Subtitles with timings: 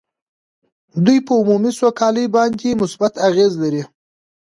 [1.05, 3.83] دوی په عمومي سوکالۍ باندې مثبت اغېز لري